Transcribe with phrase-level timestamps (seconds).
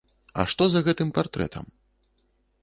[0.43, 1.65] А што за гэтым партрэтам?